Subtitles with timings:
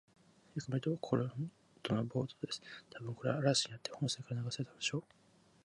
[0.55, 1.51] よく見ると、ほん
[1.83, 2.59] とのボートです。
[2.91, 5.03] たぶん、これは嵐にあって本船から流されたのでしょう。